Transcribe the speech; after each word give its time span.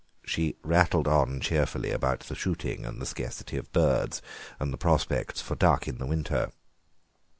She 0.25 0.55
rattled 0.63 1.07
on 1.07 1.41
cheerfully 1.41 1.91
about 1.91 2.21
the 2.21 2.33
shooting 2.33 2.87
and 2.87 2.99
the 2.99 3.05
scarcity 3.05 3.55
of 3.57 3.71
birds, 3.71 4.19
and 4.59 4.73
the 4.73 4.77
prospects 4.77 5.41
for 5.41 5.53
duck 5.53 5.87
in 5.87 5.99
the 5.99 6.07
winter. 6.07 6.51